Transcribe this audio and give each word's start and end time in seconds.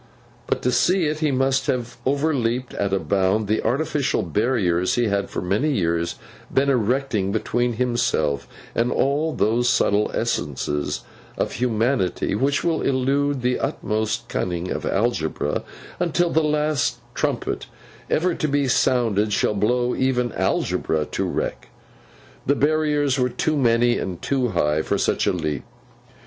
But, 0.47 0.63
to 0.63 0.71
see 0.71 1.05
it, 1.05 1.19
he 1.19 1.29
must 1.29 1.67
have 1.67 1.95
overleaped 2.07 2.73
at 2.73 2.91
a 2.91 2.97
bound 2.97 3.45
the 3.47 3.61
artificial 3.63 4.23
barriers 4.23 4.95
he 4.95 5.03
had 5.09 5.29
for 5.29 5.43
many 5.43 5.71
years 5.73 6.15
been 6.51 6.71
erecting, 6.71 7.31
between 7.31 7.73
himself 7.73 8.47
and 8.73 8.91
all 8.91 9.31
those 9.31 9.69
subtle 9.69 10.09
essences 10.15 11.01
of 11.37 11.51
humanity 11.51 12.33
which 12.33 12.63
will 12.63 12.81
elude 12.81 13.43
the 13.43 13.59
utmost 13.59 14.27
cunning 14.27 14.71
of 14.71 14.87
algebra 14.87 15.61
until 15.99 16.31
the 16.31 16.41
last 16.43 16.97
trumpet 17.13 17.67
ever 18.09 18.33
to 18.33 18.47
be 18.47 18.67
sounded 18.67 19.31
shall 19.31 19.53
blow 19.53 19.93
even 19.95 20.31
algebra 20.33 21.05
to 21.11 21.25
wreck. 21.25 21.69
The 22.47 22.55
barriers 22.55 23.19
were 23.19 23.29
too 23.29 23.55
many 23.55 23.99
and 23.99 24.19
too 24.19 24.47
high 24.47 24.81
for 24.81 24.97
such 24.97 25.27
a 25.27 25.31
leap. 25.31 25.61